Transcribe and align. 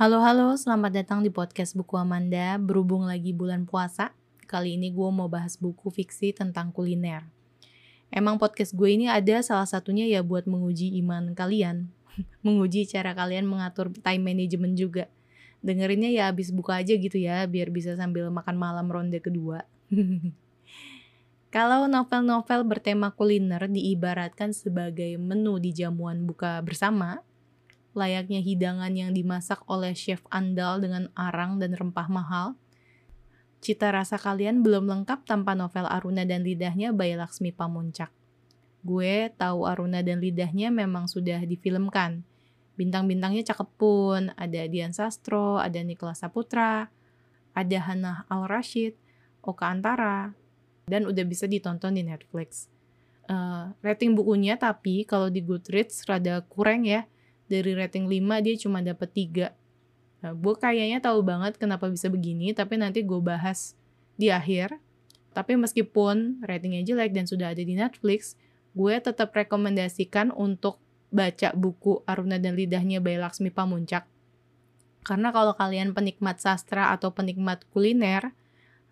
Halo 0.00 0.24
halo, 0.24 0.56
selamat 0.56 0.96
datang 0.96 1.20
di 1.20 1.28
podcast 1.28 1.76
Buku 1.76 1.92
Amanda. 1.92 2.56
Berhubung 2.56 3.04
lagi 3.04 3.36
bulan 3.36 3.68
puasa, 3.68 4.16
kali 4.48 4.80
ini 4.80 4.88
gue 4.88 5.08
mau 5.12 5.28
bahas 5.28 5.60
buku 5.60 5.92
fiksi 5.92 6.32
tentang 6.32 6.72
kuliner. 6.72 7.28
Emang 8.08 8.40
podcast 8.40 8.72
gue 8.72 8.96
ini 8.96 9.12
ada 9.12 9.44
salah 9.44 9.68
satunya 9.68 10.08
ya 10.08 10.24
buat 10.24 10.48
menguji 10.48 10.96
iman 11.04 11.36
kalian, 11.36 11.92
menguji 12.48 12.88
cara 12.88 13.12
kalian 13.12 13.44
mengatur 13.44 13.92
time 13.92 14.24
management 14.24 14.80
juga. 14.80 15.04
Dengerinnya 15.60 16.08
ya 16.08 16.32
habis 16.32 16.48
buka 16.48 16.80
aja 16.80 16.96
gitu 16.96 17.20
ya, 17.20 17.44
biar 17.44 17.68
bisa 17.68 17.92
sambil 17.92 18.32
makan 18.32 18.56
malam 18.56 18.88
ronde 18.88 19.20
kedua. 19.20 19.68
Kalau 21.52 21.84
novel-novel 21.92 22.64
bertema 22.64 23.12
kuliner 23.12 23.68
diibaratkan 23.68 24.56
sebagai 24.56 25.20
menu 25.20 25.60
di 25.60 25.76
jamuan 25.76 26.24
buka 26.24 26.56
bersama, 26.64 27.20
layaknya 27.92 28.38
hidangan 28.38 28.92
yang 28.94 29.10
dimasak 29.10 29.62
oleh 29.66 29.92
chef 29.96 30.22
andal 30.30 30.78
dengan 30.78 31.10
arang 31.18 31.58
dan 31.58 31.74
rempah 31.74 32.06
mahal. 32.06 32.54
Cita 33.60 33.92
rasa 33.92 34.16
kalian 34.16 34.64
belum 34.64 34.88
lengkap 34.88 35.28
tanpa 35.28 35.52
novel 35.52 35.84
Aruna 35.84 36.24
dan 36.24 36.40
Lidahnya 36.40 36.96
by 36.96 37.12
Laksmi 37.20 37.52
Pamuncak. 37.52 38.08
Gue 38.80 39.28
tahu 39.36 39.68
Aruna 39.68 40.00
dan 40.00 40.24
Lidahnya 40.24 40.72
memang 40.72 41.04
sudah 41.04 41.44
difilmkan. 41.44 42.24
Bintang-bintangnya 42.80 43.52
cakep 43.52 43.68
pun, 43.76 44.32
ada 44.40 44.64
Dian 44.64 44.96
Sastro, 44.96 45.60
ada 45.60 45.76
Nicholas 45.84 46.24
Saputra, 46.24 46.88
ada 47.52 47.78
Hannah 47.84 48.24
Al-Rashid, 48.32 48.96
Oka 49.44 49.68
Antara, 49.68 50.32
dan 50.88 51.04
udah 51.04 51.24
bisa 51.28 51.44
ditonton 51.44 52.00
di 52.00 52.02
Netflix. 52.08 52.72
Uh, 53.28 53.70
rating 53.84 54.16
bukunya 54.16 54.56
tapi 54.56 55.04
kalau 55.04 55.28
di 55.28 55.44
Goodreads 55.44 56.08
rada 56.08 56.40
kurang 56.48 56.88
ya, 56.88 57.04
dari 57.50 57.74
rating 57.74 58.06
5 58.06 58.46
dia 58.46 58.54
cuma 58.54 58.78
dapat 58.78 59.10
3. 59.10 59.50
Nah, 60.22 60.32
gue 60.36 60.54
kayaknya 60.54 61.02
tahu 61.02 61.26
banget 61.26 61.58
kenapa 61.58 61.90
bisa 61.90 62.06
begini, 62.06 62.54
tapi 62.54 62.78
nanti 62.78 63.02
gue 63.02 63.18
bahas 63.18 63.74
di 64.14 64.30
akhir. 64.30 64.78
Tapi 65.34 65.58
meskipun 65.58 66.46
ratingnya 66.46 66.86
jelek 66.86 67.10
dan 67.10 67.26
sudah 67.26 67.50
ada 67.50 67.62
di 67.62 67.74
Netflix, 67.74 68.38
gue 68.78 68.94
tetap 69.02 69.34
rekomendasikan 69.34 70.30
untuk 70.30 70.78
baca 71.10 71.50
buku 71.58 72.06
Aruna 72.06 72.38
dan 72.38 72.54
Lidahnya 72.54 73.02
by 73.02 73.18
Laksmi 73.18 73.50
Pamuncak. 73.50 74.06
Karena 75.02 75.34
kalau 75.34 75.56
kalian 75.56 75.96
penikmat 75.96 76.38
sastra 76.38 76.94
atau 76.94 77.10
penikmat 77.10 77.64
kuliner, 77.72 78.36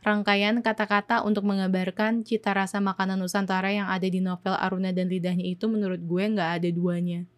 rangkaian 0.02 0.56
kata-kata 0.64 1.22
untuk 1.22 1.44
mengabarkan 1.46 2.24
cita 2.24 2.56
rasa 2.56 2.80
makanan 2.80 3.20
Nusantara 3.20 3.70
yang 3.70 3.86
ada 3.92 4.08
di 4.08 4.18
novel 4.18 4.56
Aruna 4.56 4.90
dan 4.90 5.06
Lidahnya 5.12 5.44
itu 5.46 5.68
menurut 5.68 6.00
gue 6.00 6.24
nggak 6.24 6.50
ada 6.62 6.68
duanya 6.72 7.28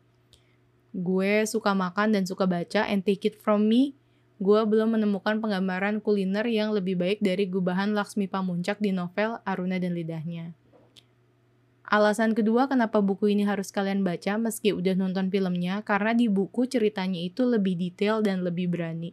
gue 0.90 1.46
suka 1.46 1.70
makan 1.72 2.14
dan 2.18 2.26
suka 2.26 2.50
baca 2.50 2.86
and 2.86 3.06
take 3.06 3.22
it 3.26 3.36
from 3.38 3.70
me, 3.70 3.94
gue 4.40 4.60
belum 4.64 4.98
menemukan 4.98 5.38
penggambaran 5.38 6.02
kuliner 6.02 6.48
yang 6.48 6.72
lebih 6.72 6.98
baik 6.98 7.18
dari 7.22 7.46
gubahan 7.46 7.92
Laksmi 7.92 8.26
Pamuncak 8.26 8.80
di 8.80 8.90
novel 8.90 9.38
Aruna 9.44 9.76
dan 9.76 9.92
Lidahnya. 9.94 10.56
Alasan 11.90 12.38
kedua 12.38 12.70
kenapa 12.70 13.02
buku 13.02 13.34
ini 13.34 13.42
harus 13.42 13.74
kalian 13.74 14.06
baca 14.06 14.38
meski 14.38 14.70
udah 14.70 14.94
nonton 14.94 15.26
filmnya, 15.26 15.82
karena 15.82 16.14
di 16.14 16.30
buku 16.30 16.70
ceritanya 16.70 17.18
itu 17.18 17.42
lebih 17.42 17.74
detail 17.74 18.22
dan 18.22 18.46
lebih 18.46 18.70
berani. 18.70 19.10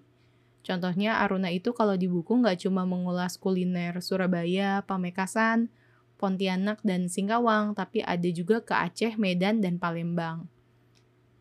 Contohnya 0.61 1.17
Aruna 1.25 1.50
itu 1.50 1.73
kalau 1.73 1.98
di 1.98 2.05
buku 2.05 2.38
nggak 2.38 2.67
cuma 2.67 2.86
mengulas 2.86 3.39
kuliner 3.39 3.98
Surabaya, 4.03 4.86
Pamekasan, 4.86 5.73
Pontianak, 6.22 6.78
dan 6.86 7.09
Singkawang, 7.09 7.73
tapi 7.73 8.05
ada 8.05 8.30
juga 8.30 8.61
ke 8.61 8.78
Aceh, 8.78 9.17
Medan, 9.17 9.58
dan 9.58 9.81
Palembang. 9.81 10.45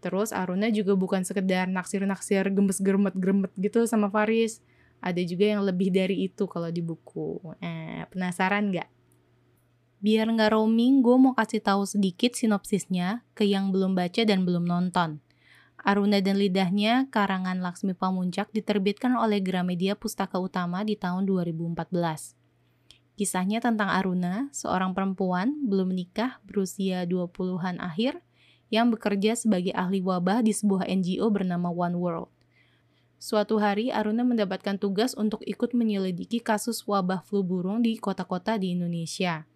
Terus 0.00 0.30
Aruna 0.30 0.68
juga 0.68 0.94
bukan 0.94 1.24
sekedar 1.24 1.66
naksir-naksir 1.66 2.52
gemes-geremet-geremet 2.52 3.52
gitu 3.56 3.88
sama 3.88 4.12
Faris. 4.12 4.60
Ada 5.00 5.20
juga 5.24 5.56
yang 5.56 5.62
lebih 5.64 5.92
dari 5.92 6.28
itu 6.28 6.44
kalau 6.48 6.68
di 6.68 6.80
buku. 6.84 7.40
Eh, 7.60 8.04
penasaran 8.12 8.72
nggak? 8.72 8.88
Biar 10.00 10.28
nggak 10.28 10.52
roaming, 10.52 11.00
gue 11.00 11.16
mau 11.16 11.32
kasih 11.32 11.64
tahu 11.64 11.88
sedikit 11.88 12.36
sinopsisnya 12.36 13.24
ke 13.32 13.48
yang 13.48 13.72
belum 13.72 13.96
baca 13.96 14.22
dan 14.22 14.44
belum 14.44 14.68
nonton. 14.68 15.24
Aruna 15.86 16.18
dan 16.18 16.36
Lidahnya, 16.36 17.06
karangan 17.14 17.62
Laksmi 17.62 17.94
Pamuncak 17.94 18.50
diterbitkan 18.50 19.14
oleh 19.14 19.38
Gramedia 19.38 19.94
Pustaka 19.94 20.36
Utama 20.42 20.82
di 20.82 20.98
tahun 20.98 21.24
2014. 21.30 22.34
Kisahnya 23.16 23.64
tentang 23.64 23.88
Aruna, 23.88 24.50
seorang 24.52 24.92
perempuan 24.92 25.64
belum 25.64 25.94
menikah 25.94 26.42
berusia 26.44 27.06
20-an 27.08 27.80
akhir 27.80 28.20
yang 28.72 28.90
bekerja 28.90 29.38
sebagai 29.38 29.70
ahli 29.74 30.02
wabah 30.02 30.42
di 30.42 30.50
sebuah 30.50 30.86
NGO 30.90 31.30
bernama 31.30 31.70
One 31.70 31.96
World. 31.98 32.30
Suatu 33.16 33.56
hari, 33.56 33.88
Aruna 33.88 34.22
mendapatkan 34.28 34.76
tugas 34.76 35.16
untuk 35.16 35.40
ikut 35.48 35.72
menyelidiki 35.72 36.44
kasus 36.44 36.84
wabah 36.84 37.24
flu 37.24 37.40
burung 37.40 37.80
di 37.80 37.96
kota-kota 37.96 38.60
di 38.60 38.76
Indonesia. 38.76 39.48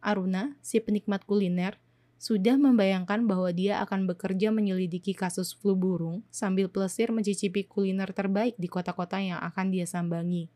Aruna, 0.00 0.56
si 0.64 0.80
penikmat 0.80 1.28
kuliner, 1.28 1.76
sudah 2.18 2.58
membayangkan 2.58 3.30
bahwa 3.30 3.54
dia 3.54 3.78
akan 3.84 4.10
bekerja 4.10 4.50
menyelidiki 4.50 5.14
kasus 5.14 5.54
flu 5.54 5.78
burung 5.78 6.26
sambil 6.34 6.66
pelesir 6.66 7.14
mencicipi 7.14 7.62
kuliner 7.62 8.10
terbaik 8.10 8.58
di 8.58 8.66
kota-kota 8.66 9.22
yang 9.22 9.38
akan 9.38 9.70
dia 9.70 9.86
sambangi. 9.86 10.50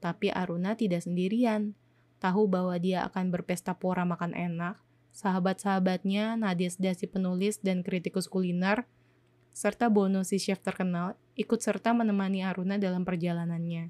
Tapi 0.00 0.32
Aruna 0.32 0.72
tidak 0.72 1.04
sendirian. 1.04 1.76
Tahu 2.16 2.48
bahwa 2.48 2.80
dia 2.80 3.04
akan 3.04 3.28
berpesta 3.28 3.76
pora 3.76 4.08
makan 4.08 4.32
enak, 4.32 4.80
sahabat-sahabatnya, 5.16 6.36
Nadia 6.36 6.68
Sedasi 6.68 7.08
penulis 7.08 7.56
dan 7.64 7.80
kritikus 7.80 8.28
kuliner, 8.28 8.84
serta 9.56 9.88
Bono 9.88 10.20
si 10.20 10.36
chef 10.36 10.60
terkenal, 10.60 11.16
ikut 11.32 11.64
serta 11.64 11.96
menemani 11.96 12.44
Aruna 12.44 12.76
dalam 12.76 13.08
perjalanannya. 13.08 13.88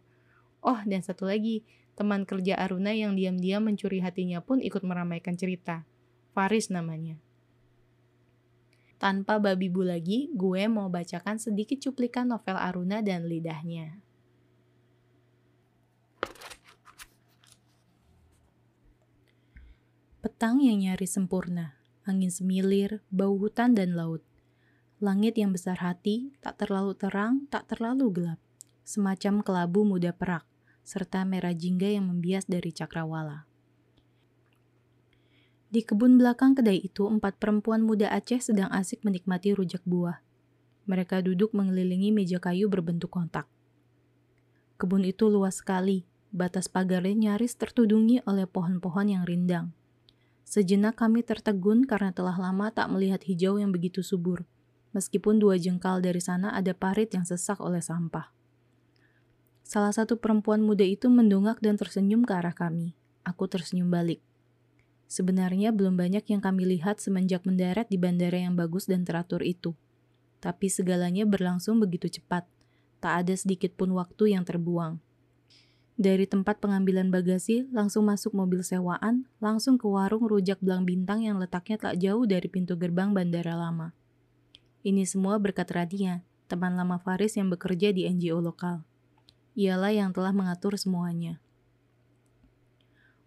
Oh, 0.63 0.79
dan 0.87 1.03
satu 1.03 1.27
lagi, 1.27 1.67
teman 1.99 2.23
kerja 2.23 2.55
Aruna 2.55 2.95
yang 2.95 3.19
diam-diam 3.19 3.67
mencuri 3.67 3.99
hatinya 3.99 4.39
pun 4.39 4.63
ikut 4.63 4.87
meramaikan 4.87 5.35
cerita. 5.35 5.83
Faris 6.31 6.71
namanya. 6.71 7.19
Tanpa 9.03 9.43
babi 9.43 9.67
bu 9.67 9.83
lagi, 9.83 10.31
gue 10.33 10.63
mau 10.71 10.87
bacakan 10.87 11.43
sedikit 11.43 11.83
cuplikan 11.83 12.31
novel 12.31 12.57
Aruna 12.57 13.03
dan 13.03 13.27
lidahnya. 13.27 14.06
Petang 20.37 20.61
yang 20.61 20.85
nyaris 20.85 21.17
sempurna, 21.17 21.81
angin 22.05 22.29
semilir, 22.29 23.01
bau 23.09 23.41
hutan 23.41 23.73
dan 23.73 23.97
laut. 23.97 24.21
Langit 25.01 25.41
yang 25.41 25.57
besar 25.57 25.81
hati, 25.81 26.37
tak 26.45 26.61
terlalu 26.61 26.93
terang, 26.93 27.49
tak 27.49 27.65
terlalu 27.73 28.13
gelap. 28.13 28.41
Semacam 28.85 29.41
kelabu 29.41 29.89
muda 29.89 30.13
perak, 30.13 30.45
serta 30.85 31.25
merah 31.25 31.57
jingga 31.57 31.89
yang 31.89 32.13
membias 32.13 32.45
dari 32.45 32.69
cakrawala. 32.69 33.49
Di 35.73 35.81
kebun 35.81 36.21
belakang 36.21 36.53
kedai 36.53 36.85
itu, 36.85 37.09
empat 37.09 37.41
perempuan 37.41 37.81
muda 37.81 38.13
Aceh 38.13 38.53
sedang 38.53 38.69
asik 38.77 39.09
menikmati 39.09 39.57
rujak 39.57 39.81
buah. 39.89 40.21
Mereka 40.85 41.25
duduk 41.25 41.57
mengelilingi 41.57 42.13
meja 42.13 42.37
kayu 42.37 42.69
berbentuk 42.69 43.09
kontak. 43.09 43.49
Kebun 44.77 45.01
itu 45.09 45.33
luas 45.33 45.65
sekali, 45.65 46.05
batas 46.29 46.69
pagarnya 46.69 47.33
nyaris 47.33 47.57
tertudungi 47.57 48.21
oleh 48.29 48.45
pohon-pohon 48.45 49.17
yang 49.17 49.25
rindang. 49.25 49.73
Sejenak 50.47 50.95
kami 50.95 51.27
tertegun 51.27 51.83
karena 51.91 52.15
telah 52.15 52.39
lama 52.39 52.71
tak 52.71 52.87
melihat 52.95 53.19
hijau 53.27 53.59
yang 53.59 53.75
begitu 53.75 54.07
subur. 54.07 54.47
Meskipun 54.95 55.43
dua 55.43 55.59
jengkal 55.59 55.99
dari 55.99 56.23
sana 56.23 56.55
ada 56.55 56.71
parit 56.71 57.11
yang 57.11 57.27
sesak 57.27 57.59
oleh 57.59 57.83
sampah. 57.83 58.31
Salah 59.67 59.91
satu 59.91 60.15
perempuan 60.23 60.63
muda 60.63 60.87
itu 60.87 61.11
mendongak 61.11 61.59
dan 61.59 61.75
tersenyum 61.75 62.23
ke 62.23 62.31
arah 62.31 62.55
kami. 62.55 62.95
Aku 63.27 63.51
tersenyum 63.51 63.91
balik. 63.91 64.23
Sebenarnya 65.11 65.75
belum 65.75 65.99
banyak 65.99 66.23
yang 66.31 66.39
kami 66.39 66.79
lihat 66.79 67.03
semenjak 67.03 67.43
mendarat 67.43 67.91
di 67.91 67.99
bandara 67.99 68.39
yang 68.39 68.55
bagus 68.55 68.87
dan 68.87 69.03
teratur 69.03 69.43
itu. 69.43 69.75
Tapi 70.39 70.71
segalanya 70.71 71.27
berlangsung 71.27 71.83
begitu 71.83 72.07
cepat. 72.07 72.47
Tak 73.03 73.27
ada 73.27 73.35
sedikit 73.35 73.75
pun 73.75 73.91
waktu 73.99 74.39
yang 74.39 74.47
terbuang. 74.47 75.03
Dari 75.97 76.29
tempat 76.29 76.61
pengambilan 76.61 77.09
bagasi, 77.09 77.73
langsung 77.73 78.05
masuk 78.05 78.37
mobil 78.37 78.61
sewaan, 78.61 79.25
langsung 79.41 79.81
ke 79.81 79.89
warung 79.89 80.29
rujak 80.29 80.61
belang 80.61 80.85
bintang 80.85 81.25
yang 81.25 81.41
letaknya 81.41 81.81
tak 81.81 81.97
jauh 81.97 82.29
dari 82.29 82.53
pintu 82.53 82.77
gerbang 82.77 83.17
bandara 83.17 83.57
lama. 83.57 83.97
Ini 84.85 85.09
semua 85.09 85.41
berkat 85.41 85.73
Radia, 85.73 86.21
teman 86.53 86.77
lama 86.77 87.01
Faris 87.01 87.41
yang 87.41 87.49
bekerja 87.49 87.97
di 87.97 88.05
NGO 88.05 88.45
lokal. 88.45 88.85
Ialah 89.57 89.89
yang 89.89 90.13
telah 90.13 90.37
mengatur 90.37 90.77
semuanya. 90.77 91.41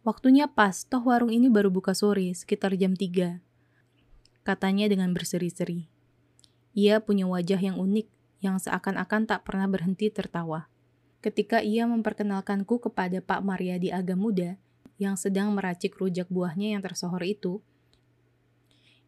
Waktunya 0.05 0.45
pas, 0.45 0.85
toh 0.85 1.01
warung 1.01 1.33
ini 1.33 1.49
baru 1.49 1.73
buka 1.73 1.97
sore, 1.97 2.29
sekitar 2.37 2.77
jam 2.77 2.93
3. 2.93 3.41
Katanya 4.45 4.85
dengan 4.85 5.09
berseri-seri. 5.17 5.89
Ia 6.77 7.01
punya 7.01 7.25
wajah 7.25 7.57
yang 7.57 7.81
unik, 7.81 8.05
yang 8.45 8.61
seakan-akan 8.61 9.25
tak 9.25 9.41
pernah 9.41 9.65
berhenti 9.65 10.13
tertawa 10.13 10.69
ketika 11.19 11.59
ia 11.59 11.83
memperkenalkanku 11.83 12.79
kepada 12.79 13.19
Pak 13.19 13.43
Maryadi 13.43 13.91
Aga 13.91 14.15
Muda 14.15 14.55
yang 14.99 15.15
sedang 15.15 15.51
meracik 15.51 15.95
rujak 15.99 16.27
buahnya 16.31 16.75
yang 16.75 16.81
tersohor 16.83 17.23
itu, 17.23 17.63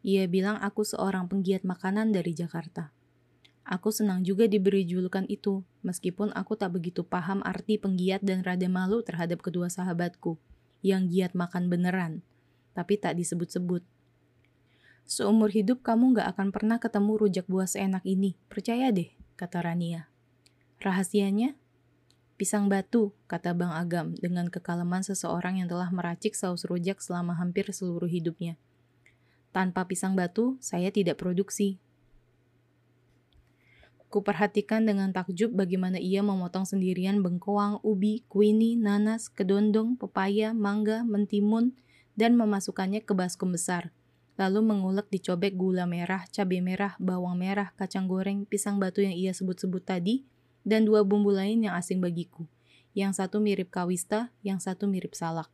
ia 0.02 0.26
bilang 0.26 0.58
aku 0.58 0.82
seorang 0.82 1.30
penggiat 1.30 1.62
makanan 1.62 2.10
dari 2.10 2.34
Jakarta. 2.34 2.90
Aku 3.62 3.94
senang 3.94 4.26
juga 4.26 4.50
diberi 4.50 4.82
julukan 4.82 5.22
itu, 5.30 5.62
meskipun 5.86 6.34
aku 6.34 6.58
tak 6.58 6.74
begitu 6.74 7.06
paham 7.06 7.38
arti 7.46 7.78
penggiat 7.78 8.18
dan 8.18 8.42
rada 8.42 8.66
malu 8.66 9.06
terhadap 9.06 9.38
kedua 9.38 9.70
sahabatku, 9.70 10.34
yang 10.82 11.06
giat 11.06 11.38
makan 11.38 11.70
beneran, 11.70 12.26
tapi 12.74 12.98
tak 12.98 13.14
disebut-sebut. 13.14 13.86
Seumur 15.06 15.54
hidup 15.54 15.86
kamu 15.86 16.18
gak 16.18 16.34
akan 16.34 16.50
pernah 16.50 16.82
ketemu 16.82 17.12
rujak 17.22 17.46
buah 17.46 17.70
seenak 17.70 18.02
ini, 18.02 18.34
percaya 18.50 18.90
deh, 18.90 19.14
kata 19.38 19.62
Rania. 19.62 20.10
Rahasianya? 20.82 21.61
Pisang 22.40 22.66
batu, 22.66 23.12
kata 23.28 23.54
Bang 23.54 23.70
Agam 23.76 24.18
dengan 24.18 24.48
kekalaman 24.48 25.04
seseorang 25.06 25.62
yang 25.62 25.68
telah 25.70 25.92
meracik 25.94 26.34
saus 26.34 26.66
rujak 26.66 26.98
selama 26.98 27.38
hampir 27.38 27.68
seluruh 27.70 28.08
hidupnya. 28.08 28.58
Tanpa 29.52 29.84
pisang 29.84 30.16
batu, 30.16 30.56
saya 30.58 30.88
tidak 30.88 31.20
produksi, 31.20 31.76
Kuperhatikan 34.12 34.84
dengan 34.84 35.08
takjub 35.08 35.56
bagaimana 35.56 35.96
ia 35.96 36.20
memotong 36.20 36.68
sendirian 36.68 37.24
bengkoang, 37.24 37.80
ubi, 37.80 38.28
kuini, 38.28 38.76
nanas, 38.76 39.32
kedondong, 39.32 39.96
pepaya, 39.96 40.52
mangga, 40.52 41.00
mentimun, 41.00 41.72
dan 42.12 42.36
memasukkannya 42.36 43.00
ke 43.08 43.16
baskom 43.16 43.56
besar. 43.56 43.88
Lalu 44.36 44.68
mengulek 44.68 45.08
dicobek 45.08 45.56
gula 45.56 45.88
merah, 45.88 46.28
cabai 46.28 46.60
merah, 46.60 46.92
bawang 47.00 47.40
merah, 47.40 47.72
kacang 47.80 48.04
goreng, 48.04 48.44
pisang 48.44 48.76
batu 48.76 49.00
yang 49.00 49.16
ia 49.16 49.32
sebut-sebut 49.32 49.80
tadi, 49.80 50.28
dan 50.62 50.86
dua 50.86 51.02
bumbu 51.02 51.30
lain 51.34 51.62
yang 51.66 51.74
asing 51.74 51.98
bagiku. 51.98 52.46
Yang 52.92 53.22
satu 53.22 53.40
mirip 53.40 53.72
kawista, 53.72 54.30
yang 54.44 54.60
satu 54.60 54.84
mirip 54.86 55.16
salak. 55.16 55.48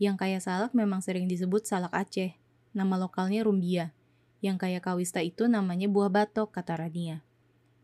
Yang 0.00 0.16
kaya 0.16 0.38
salak 0.40 0.72
memang 0.72 1.04
sering 1.04 1.28
disebut 1.28 1.68
salak 1.68 1.92
Aceh. 1.92 2.32
Nama 2.72 2.94
lokalnya 2.96 3.44
rumbia. 3.44 3.92
Yang 4.40 4.56
kaya 4.64 4.80
kawista 4.80 5.20
itu 5.20 5.44
namanya 5.44 5.84
buah 5.92 6.08
batok, 6.08 6.48
kata 6.48 6.80
Rania. 6.80 7.20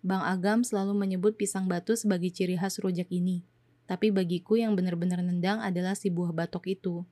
Bang 0.00 0.25
Agam 0.25 0.64
selalu 0.64 0.96
menyebut 0.96 1.37
pisang 1.37 1.69
batu 1.69 1.93
sebagai 1.99 2.32
ciri 2.32 2.56
khas 2.56 2.81
rujak 2.81 3.12
ini. 3.12 3.44
Tapi 3.84 4.08
bagiku 4.08 4.56
yang 4.56 4.73
benar-benar 4.73 5.20
nendang 5.20 5.61
adalah 5.61 5.93
si 5.93 6.08
buah 6.08 6.32
batok 6.32 6.73
itu. 6.73 7.05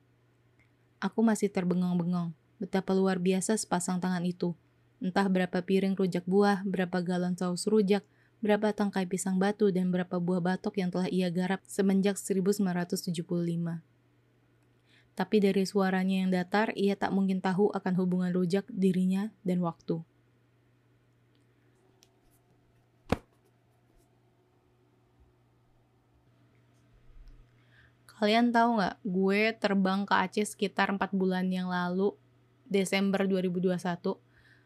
Aku 0.97 1.21
masih 1.21 1.53
terbengong-bengong. 1.53 2.33
Betapa 2.57 2.97
luar 2.97 3.21
biasa 3.21 3.53
sepasang 3.59 4.01
tangan 4.01 4.23
itu. 4.25 4.57
Entah 4.97 5.27
berapa 5.29 5.61
piring 5.61 5.93
rujak 5.93 6.25
buah, 6.25 6.65
berapa 6.65 7.03
galon 7.05 7.37
saus 7.37 7.67
rujak, 7.67 8.01
berapa 8.43 8.71
tangkai 8.75 9.05
pisang 9.07 9.37
batu, 9.37 9.71
dan 9.71 9.91
berapa 9.91 10.19
buah 10.19 10.43
batok 10.43 10.79
yang 10.81 10.89
telah 10.89 11.07
ia 11.11 11.31
garap 11.31 11.63
semenjak 11.67 12.19
1975. 12.19 13.05
Tapi 15.15 15.37
dari 15.39 15.63
suaranya 15.63 16.27
yang 16.27 16.29
datar, 16.33 16.75
ia 16.75 16.99
tak 16.99 17.15
mungkin 17.15 17.39
tahu 17.39 17.71
akan 17.71 17.93
hubungan 17.95 18.35
rujak 18.35 18.67
dirinya 18.67 19.31
dan 19.47 19.63
waktu. 19.63 20.03
Kalian 28.15 28.51
tahu 28.55 28.79
nggak, 28.79 28.95
gue 29.03 29.41
terbang 29.59 30.07
ke 30.07 30.13
Aceh 30.15 30.47
sekitar 30.47 30.87
4 30.87 31.11
bulan 31.11 31.47
yang 31.51 31.67
lalu, 31.67 32.15
Desember 32.67 33.23
2021. 33.27 34.24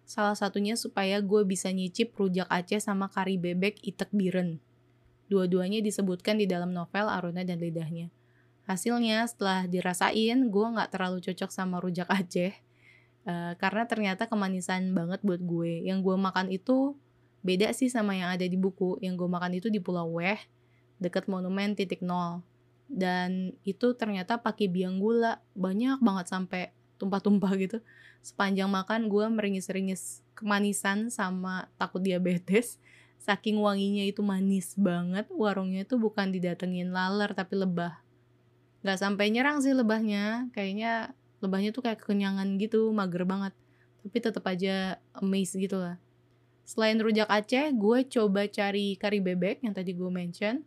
Salah 0.09 0.33
satunya 0.33 0.73
supaya 0.73 1.21
gue 1.21 1.45
bisa 1.45 1.69
nyicip 1.69 2.17
rujak 2.17 2.49
Aceh 2.49 2.81
sama 2.81 3.13
kari 3.13 3.37
bebek 3.37 3.77
itek 3.85 4.09
biren. 4.09 4.57
Dua-duanya 5.29 5.85
disebutkan 5.85 6.41
di 6.41 6.49
dalam 6.49 6.73
novel 6.73 7.05
Aruna 7.05 7.45
dan 7.45 7.61
Lidahnya. 7.61 8.09
Hasilnya 8.65 9.29
setelah 9.29 9.69
dirasain, 9.69 10.49
gue 10.49 10.65
nggak 10.73 10.89
terlalu 10.89 11.21
cocok 11.21 11.53
sama 11.53 11.77
rujak 11.77 12.09
Aceh. 12.09 12.57
Uh, 13.29 13.53
karena 13.61 13.85
ternyata 13.85 14.25
kemanisan 14.25 14.97
banget 14.97 15.21
buat 15.21 15.45
gue. 15.45 15.85
Yang 15.85 16.01
gue 16.01 16.15
makan 16.17 16.49
itu 16.49 16.97
beda 17.45 17.69
sih 17.77 17.93
sama 17.93 18.17
yang 18.17 18.33
ada 18.33 18.49
di 18.49 18.57
buku. 18.57 18.97
Yang 19.05 19.13
gue 19.21 19.29
makan 19.29 19.61
itu 19.61 19.69
di 19.69 19.77
Pulau 19.77 20.17
Weh, 20.17 20.41
dekat 20.97 21.29
monumen 21.29 21.77
titik 21.77 22.01
nol 22.01 22.41
dan 22.89 23.53
itu 23.61 23.93
ternyata 23.93 24.41
pakai 24.41 24.65
biang 24.65 24.97
gula 24.97 25.37
banyak 25.53 26.01
banget 26.01 26.25
sampai 26.25 26.73
tumpah-tumpah 26.99 27.51
gitu. 27.55 27.77
Sepanjang 28.19 28.67
makan 28.67 29.07
gue 29.07 29.25
meringis-ringis 29.31 30.19
kemanisan 30.35 31.07
sama 31.07 31.71
takut 31.79 32.03
diabetes. 32.03 32.77
Saking 33.19 33.59
wanginya 33.59 34.03
itu 34.03 34.19
manis 34.23 34.75
banget 34.75 35.27
warungnya 35.31 35.87
itu 35.87 35.95
bukan 35.95 36.31
didatengin 36.31 36.91
laler 36.91 37.31
tapi 37.31 37.55
lebah. 37.55 37.99
Nggak 38.83 38.99
sampai 38.99 39.31
nyerang 39.31 39.59
sih 39.59 39.75
lebahnya 39.75 40.47
kayaknya 40.55 41.15
lebahnya 41.39 41.71
tuh 41.71 41.83
kayak 41.83 42.03
kekenyangan 42.03 42.59
gitu 42.59 42.91
mager 42.91 43.23
banget. 43.23 43.55
Tapi 44.03 44.17
tetap 44.19 44.43
aja 44.47 44.99
amazed 45.15 45.59
gitu 45.59 45.79
lah. 45.79 45.99
Selain 46.63 46.95
rujak 46.95 47.27
Aceh 47.27 47.75
gue 47.75 47.99
coba 48.07 48.47
cari 48.47 48.95
kari 48.95 49.19
bebek 49.19 49.63
yang 49.63 49.75
tadi 49.75 49.95
gue 49.95 50.11
mention. 50.11 50.63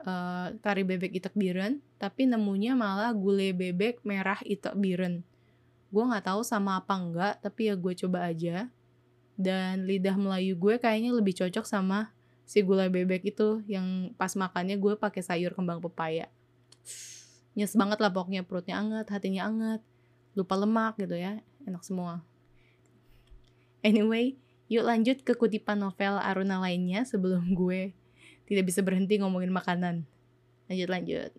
Uh, 0.00 0.56
tari 0.64 0.80
bebek 0.80 1.12
itak 1.12 1.36
biren 1.36 1.84
tapi 2.00 2.24
nemunya 2.24 2.72
malah 2.72 3.12
gulai 3.12 3.52
bebek 3.52 4.00
merah 4.00 4.40
itak 4.48 4.72
biren 4.80 5.20
gue 5.90 6.04
nggak 6.06 6.26
tahu 6.30 6.40
sama 6.46 6.78
apa 6.78 6.94
enggak 6.94 7.34
tapi 7.42 7.70
ya 7.70 7.74
gue 7.74 7.92
coba 8.06 8.30
aja 8.30 8.70
dan 9.34 9.84
lidah 9.84 10.14
Melayu 10.14 10.54
gue 10.54 10.78
kayaknya 10.78 11.10
lebih 11.14 11.34
cocok 11.34 11.66
sama 11.66 12.14
si 12.46 12.62
gulai 12.62 12.90
bebek 12.90 13.34
itu 13.34 13.62
yang 13.66 14.14
pas 14.14 14.34
makannya 14.34 14.78
gue 14.78 14.94
pakai 14.98 15.22
sayur 15.22 15.54
kembang 15.54 15.82
pepaya 15.82 16.30
nyes 17.58 17.74
banget 17.74 17.98
lah 17.98 18.10
pokoknya 18.14 18.46
perutnya 18.46 18.78
anget 18.78 19.10
hatinya 19.10 19.50
anget 19.50 19.82
lupa 20.38 20.54
lemak 20.54 20.94
gitu 20.98 21.18
ya 21.18 21.42
enak 21.66 21.82
semua 21.82 22.22
anyway 23.82 24.38
yuk 24.70 24.86
lanjut 24.86 25.18
ke 25.26 25.34
kutipan 25.34 25.82
novel 25.82 26.22
Aruna 26.22 26.62
lainnya 26.62 27.02
sebelum 27.02 27.42
gue 27.58 27.90
tidak 28.50 28.66
bisa 28.66 28.82
berhenti 28.82 29.22
ngomongin 29.22 29.54
makanan. 29.54 30.02
Lanjut 30.66 30.90
lanjut. 30.90 31.30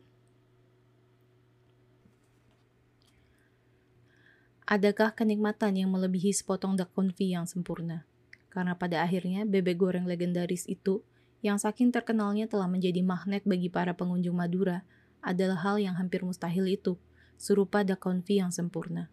Adakah 4.71 5.11
kenikmatan 5.11 5.75
yang 5.75 5.91
melebihi 5.91 6.31
sepotong 6.31 6.79
dak 6.79 6.95
konfi 6.95 7.35
yang 7.35 7.43
sempurna? 7.43 8.07
Karena 8.47 8.71
pada 8.71 9.03
akhirnya 9.03 9.43
bebek 9.43 9.75
goreng 9.75 10.07
legendaris 10.07 10.63
itu 10.63 11.03
yang 11.43 11.59
saking 11.59 11.91
terkenalnya 11.91 12.47
telah 12.47 12.71
menjadi 12.71 13.03
magnet 13.03 13.43
bagi 13.43 13.67
para 13.67 13.91
pengunjung 13.91 14.31
Madura 14.31 14.87
adalah 15.19 15.59
hal 15.59 15.75
yang 15.75 15.99
hampir 15.99 16.23
mustahil 16.23 16.71
itu, 16.71 16.95
serupa 17.35 17.83
dak 17.83 17.99
konfi 17.99 18.39
yang 18.39 18.55
sempurna. 18.55 19.11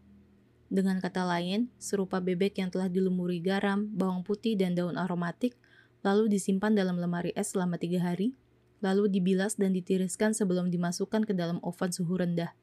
Dengan 0.70 1.02
kata 1.02 1.26
lain, 1.26 1.74
serupa 1.82 2.22
bebek 2.22 2.62
yang 2.62 2.70
telah 2.70 2.86
dilumuri 2.86 3.42
garam, 3.42 3.90
bawang 3.90 4.22
putih, 4.22 4.54
dan 4.54 4.78
daun 4.78 4.94
aromatik 4.94 5.58
lalu 6.06 6.30
disimpan 6.30 6.70
dalam 6.70 7.02
lemari 7.02 7.34
es 7.34 7.50
selama 7.50 7.82
tiga 7.82 8.06
hari, 8.06 8.30
lalu 8.78 9.10
dibilas 9.10 9.58
dan 9.58 9.74
ditiriskan 9.74 10.38
sebelum 10.38 10.70
dimasukkan 10.70 11.26
ke 11.26 11.34
dalam 11.34 11.58
oven 11.66 11.90
suhu 11.90 12.14
rendah, 12.14 12.54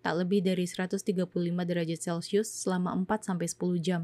tak 0.00 0.14
lebih 0.24 0.40
dari 0.44 0.64
135 0.64 1.02
derajat 1.64 2.00
Celcius 2.00 2.48
selama 2.48 2.94
4-10 3.04 3.78
jam. 3.82 4.02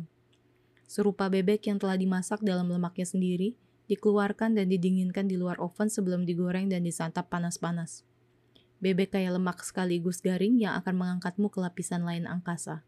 Serupa 0.84 1.32
bebek 1.32 1.70
yang 1.70 1.80
telah 1.80 1.96
dimasak 1.96 2.44
dalam 2.44 2.68
lemaknya 2.68 3.08
sendiri, 3.08 3.56
dikeluarkan 3.88 4.56
dan 4.56 4.68
didinginkan 4.68 5.28
di 5.28 5.36
luar 5.38 5.60
oven 5.60 5.88
sebelum 5.88 6.28
digoreng 6.28 6.68
dan 6.68 6.84
disantap 6.84 7.28
panas-panas. 7.32 8.04
Bebek 8.82 9.16
kaya 9.16 9.32
lemak 9.32 9.64
sekaligus 9.64 10.20
garing 10.20 10.60
yang 10.60 10.76
akan 10.76 10.94
mengangkatmu 10.98 11.48
ke 11.48 11.58
lapisan 11.62 12.04
lain 12.04 12.28
angkasa. 12.28 12.84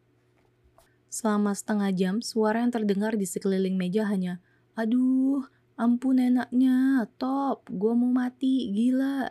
Selama 1.09 1.57
setengah 1.57 1.91
jam, 1.97 2.15
suara 2.21 2.61
yang 2.61 2.75
terdengar 2.75 3.17
di 3.17 3.25
sekeliling 3.25 3.79
meja 3.79 4.05
hanya, 4.05 4.43
Aduh, 4.77 5.49
Ampun 5.77 6.17
enaknya, 6.17 7.05
top, 7.21 7.69
gue 7.69 7.93
mau 7.93 8.09
mati, 8.09 8.73
gila. 8.73 9.29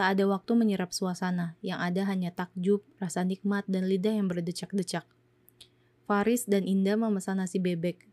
Tak 0.00 0.16
ada 0.16 0.24
waktu 0.32 0.56
menyerap 0.56 0.96
suasana, 0.96 1.60
yang 1.60 1.76
ada 1.76 2.08
hanya 2.08 2.32
takjub, 2.32 2.80
rasa 2.96 3.20
nikmat, 3.20 3.68
dan 3.68 3.84
lidah 3.84 4.16
yang 4.16 4.32
berdecak-decak. 4.32 5.04
Faris 6.08 6.48
dan 6.48 6.64
Indah 6.64 6.96
memesan 6.96 7.36
nasi 7.36 7.60
bebek. 7.60 8.08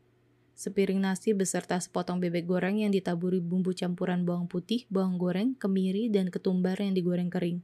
Sepiring 0.51 0.99
nasi 0.99 1.31
beserta 1.31 1.79
sepotong 1.79 2.19
bebek 2.19 2.43
goreng 2.43 2.83
yang 2.83 2.91
ditaburi 2.91 3.39
bumbu 3.39 3.71
campuran 3.71 4.27
bawang 4.27 4.51
putih, 4.51 4.83
bawang 4.91 5.15
goreng, 5.15 5.55
kemiri, 5.55 6.11
dan 6.11 6.27
ketumbar 6.27 6.75
yang 6.75 6.91
digoreng 6.91 7.31
kering. 7.31 7.63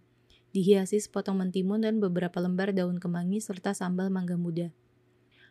Dihiasi 0.55 1.03
sepotong 1.03 1.43
mentimun 1.43 1.83
dan 1.83 1.99
beberapa 1.99 2.39
lembar 2.39 2.71
daun 2.71 3.03
kemangi 3.03 3.43
serta 3.43 3.75
sambal 3.75 4.07
mangga 4.07 4.39
muda. 4.39 4.71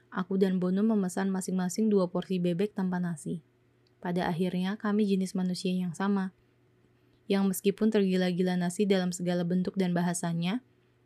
Aku 0.08 0.40
dan 0.40 0.56
Bono 0.56 0.80
memesan 0.80 1.28
masing-masing 1.28 1.92
dua 1.92 2.08
porsi 2.08 2.40
bebek 2.40 2.72
tanpa 2.72 2.96
nasi. 2.96 3.44
Pada 4.00 4.32
akhirnya, 4.32 4.80
kami 4.80 5.04
jenis 5.04 5.36
manusia 5.36 5.76
yang 5.76 5.92
sama, 5.92 6.32
yang 7.30 7.46
meskipun 7.48 7.90
tergila-gila 7.90 8.58
nasi 8.58 8.86
dalam 8.86 9.14
segala 9.14 9.46
bentuk 9.46 9.78
dan 9.78 9.94
bahasanya, 9.94 10.60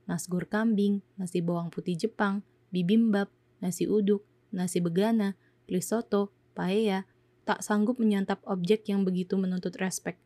nasgur 0.08 0.48
kambing, 0.48 1.04
nasi 1.20 1.42
bawang 1.44 1.68
putih 1.68 1.96
Jepang, 1.96 2.40
bibimbap, 2.72 3.28
nasi 3.60 3.88
uduk, 3.88 4.24
nasi 4.52 4.80
begana, 4.80 5.34
risotto, 5.68 6.32
paella, 6.56 7.04
tak 7.46 7.62
sanggup 7.62 8.00
menyantap 8.02 8.42
objek 8.46 8.88
yang 8.90 9.06
begitu 9.06 9.38
menuntut 9.38 9.76
respek. 9.78 10.18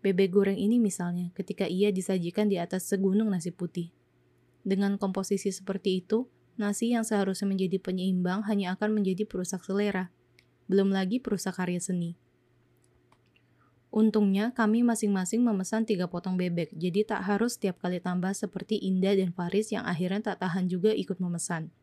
Bebek 0.00 0.32
goreng 0.32 0.56
ini 0.56 0.80
misalnya, 0.80 1.28
ketika 1.36 1.68
ia 1.68 1.92
disajikan 1.92 2.48
di 2.48 2.56
atas 2.56 2.88
segunung 2.88 3.28
nasi 3.32 3.52
putih. 3.52 3.92
Dengan 4.64 4.96
komposisi 4.96 5.52
seperti 5.52 6.04
itu, 6.04 6.28
nasi 6.56 6.92
yang 6.92 7.04
seharusnya 7.04 7.48
menjadi 7.48 7.80
penyeimbang 7.80 8.44
hanya 8.48 8.76
akan 8.76 9.00
menjadi 9.00 9.24
perusak 9.24 9.64
selera 9.64 10.12
belum 10.70 10.94
lagi 10.94 11.18
perusahaan 11.18 11.50
karya 11.50 11.82
seni. 11.82 12.14
Untungnya 13.90 14.54
kami 14.54 14.86
masing-masing 14.86 15.42
memesan 15.42 15.82
tiga 15.82 16.06
potong 16.06 16.38
bebek, 16.38 16.70
jadi 16.78 17.02
tak 17.02 17.26
harus 17.26 17.58
setiap 17.58 17.82
kali 17.82 17.98
tambah 17.98 18.30
seperti 18.30 18.78
Indah 18.78 19.18
dan 19.18 19.34
Faris 19.34 19.74
yang 19.74 19.82
akhirnya 19.82 20.30
tak 20.30 20.46
tahan 20.46 20.70
juga 20.70 20.94
ikut 20.94 21.18
memesan. 21.18 21.74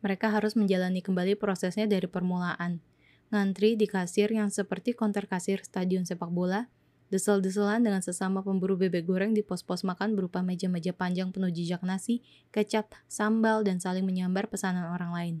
Mereka 0.00 0.32
harus 0.32 0.56
menjalani 0.56 1.04
kembali 1.04 1.36
prosesnya 1.36 1.84
dari 1.84 2.08
permulaan. 2.08 2.80
Ngantri 3.28 3.76
di 3.76 3.84
kasir 3.84 4.32
yang 4.32 4.48
seperti 4.48 4.96
konter 4.96 5.28
kasir 5.28 5.60
stadion 5.60 6.08
sepak 6.08 6.32
bola, 6.32 6.72
desel-deselan 7.12 7.84
dengan 7.84 8.00
sesama 8.00 8.40
pemburu 8.40 8.80
bebek 8.80 9.04
goreng 9.04 9.36
di 9.36 9.44
pos-pos 9.44 9.84
makan 9.84 10.16
berupa 10.16 10.40
meja-meja 10.40 10.96
panjang 10.96 11.28
penuh 11.28 11.52
jejak 11.52 11.84
nasi, 11.84 12.24
kecap, 12.56 12.96
sambal, 13.04 13.60
dan 13.60 13.84
saling 13.84 14.08
menyambar 14.08 14.48
pesanan 14.48 14.88
orang 14.88 15.12
lain. 15.12 15.36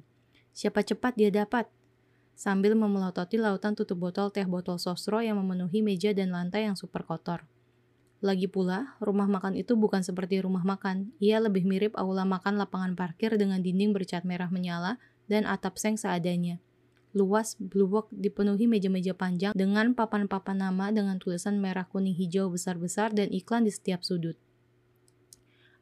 Siapa 0.52 0.84
cepat 0.84 1.16
dia 1.16 1.32
dapat, 1.32 1.68
sambil 2.36 2.76
memelototi 2.76 3.40
lautan 3.40 3.72
tutup 3.72 3.96
botol 3.96 4.28
teh 4.28 4.44
botol 4.44 4.76
sosro 4.76 5.24
yang 5.24 5.40
memenuhi 5.40 5.80
meja 5.80 6.12
dan 6.12 6.30
lantai 6.30 6.68
yang 6.68 6.76
super 6.76 7.02
kotor. 7.02 7.48
Lagi 8.20 8.48
pula, 8.48 8.96
rumah 9.00 9.28
makan 9.28 9.56
itu 9.56 9.76
bukan 9.76 10.04
seperti 10.04 10.40
rumah 10.44 10.64
makan. 10.64 11.12
Ia 11.20 11.40
lebih 11.40 11.64
mirip 11.64 11.96
aula 11.96 12.28
makan 12.28 12.60
lapangan 12.60 12.92
parkir 12.96 13.32
dengan 13.36 13.60
dinding 13.64 13.96
bercat 13.96 14.24
merah 14.24 14.48
menyala 14.52 15.00
dan 15.28 15.48
atap 15.48 15.80
seng 15.80 15.96
seadanya. 15.96 16.60
Luas, 17.16 17.56
blue 17.56 17.88
box 17.88 18.12
dipenuhi 18.12 18.68
meja-meja 18.68 19.16
panjang 19.16 19.56
dengan 19.56 19.96
papan-papan 19.96 20.68
nama 20.68 20.92
dengan 20.92 21.16
tulisan 21.16 21.56
merah 21.56 21.88
kuning 21.88 22.12
hijau 22.12 22.52
besar-besar 22.52 23.16
dan 23.16 23.32
iklan 23.32 23.64
di 23.64 23.72
setiap 23.72 24.04
sudut. 24.04 24.36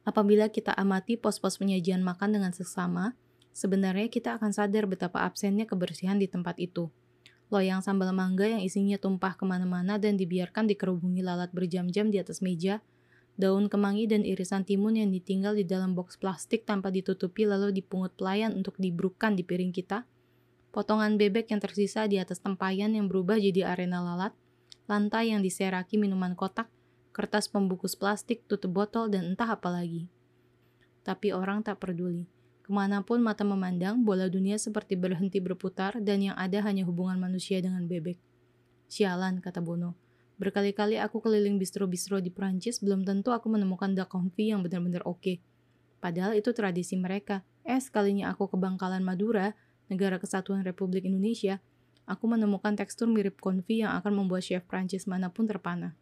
Apabila 0.07 0.47
kita 0.47 0.71
amati 0.77 1.19
pos-pos 1.19 1.59
penyajian 1.59 1.99
makan 2.05 2.39
dengan 2.39 2.53
sesama, 2.55 3.17
sebenarnya 3.55 4.11
kita 4.11 4.35
akan 4.35 4.51
sadar 4.51 4.83
betapa 4.83 5.23
absennya 5.23 5.63
kebersihan 5.63 6.19
di 6.19 6.27
tempat 6.27 6.59
itu. 6.59 6.91
Loyang 7.47 7.79
sambal 7.79 8.11
mangga 8.11 8.43
yang 8.43 8.59
isinya 8.59 8.99
tumpah 8.99 9.39
ke 9.39 9.47
mana-mana 9.47 9.95
dan 9.95 10.19
dibiarkan 10.19 10.67
dikerubungi 10.67 11.23
lalat 11.23 11.55
berjam-jam 11.55 12.11
di 12.11 12.19
atas 12.19 12.43
meja, 12.43 12.83
daun 13.39 13.71
kemangi 13.71 14.11
dan 14.11 14.27
irisan 14.27 14.67
timun 14.67 14.99
yang 14.99 15.07
ditinggal 15.07 15.55
di 15.55 15.63
dalam 15.63 15.95
box 15.95 16.19
plastik 16.19 16.67
tanpa 16.67 16.91
ditutupi 16.91 17.47
lalu 17.47 17.71
dipungut 17.71 18.11
pelayan 18.19 18.51
untuk 18.51 18.75
dibrukan 18.75 19.39
di 19.39 19.47
piring 19.47 19.71
kita, 19.71 20.03
potongan 20.75 21.15
bebek 21.15 21.55
yang 21.55 21.63
tersisa 21.63 22.11
di 22.11 22.19
atas 22.19 22.43
tempayan 22.43 22.91
yang 22.91 23.07
berubah 23.07 23.39
jadi 23.39 23.71
arena 23.71 24.03
lalat, 24.03 24.35
lantai 24.91 25.31
yang 25.31 25.39
diseraki 25.39 25.95
minuman 25.95 26.35
kotak, 26.35 26.67
kertas 27.15 27.47
pembungkus 27.47 27.95
plastik, 27.95 28.43
tutup 28.51 28.75
botol, 28.75 29.07
dan 29.07 29.31
entah 29.31 29.47
apa 29.47 29.71
lagi. 29.71 30.11
Tapi 31.05 31.31
orang 31.31 31.63
tak 31.63 31.79
peduli. 31.79 32.34
Ke 32.65 32.73
mana 32.73 33.05
pun 33.05 33.21
mata 33.21 33.45
memandang, 33.45 34.01
bola 34.01 34.25
dunia 34.25 34.57
seperti 34.57 34.97
berhenti 34.97 35.37
berputar 35.37 36.01
dan 36.01 36.17
yang 36.17 36.33
ada 36.33 36.65
hanya 36.65 36.81
hubungan 36.81 37.21
manusia 37.21 37.61
dengan 37.61 37.85
bebek. 37.85 38.17
Sialan, 38.89 39.37
kata 39.37 39.61
Bono. 39.61 39.93
Berkali-kali 40.41 40.97
aku 40.97 41.21
keliling 41.21 41.61
bistro-bistro 41.61 42.17
di 42.25 42.33
Prancis, 42.33 42.81
belum 42.81 43.05
tentu 43.05 43.29
aku 43.29 43.53
menemukan 43.53 43.93
duck 43.93 44.09
confit 44.09 44.49
yang 44.49 44.65
benar-benar 44.65 45.05
oke. 45.05 45.21
Okay. 45.21 45.37
Padahal 46.01 46.33
itu 46.33 46.57
tradisi 46.57 46.97
mereka. 46.97 47.45
Eh, 47.61 47.77
sekalinya 47.77 48.33
aku 48.33 48.49
ke 48.49 48.57
Bangkalan 48.57 49.05
Madura, 49.05 49.53
negara 49.85 50.17
kesatuan 50.17 50.65
Republik 50.65 51.05
Indonesia, 51.05 51.61
aku 52.09 52.25
menemukan 52.25 52.73
tekstur 52.73 53.05
mirip 53.05 53.37
konfi 53.37 53.85
yang 53.85 53.93
akan 53.93 54.25
membuat 54.25 54.41
chef 54.41 54.65
Prancis 54.65 55.05
mana 55.05 55.29
pun 55.29 55.45
terpana. 55.45 55.93